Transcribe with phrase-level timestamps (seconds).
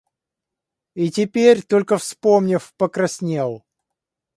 [0.95, 3.63] И, теперь только вспомнив, покраснел.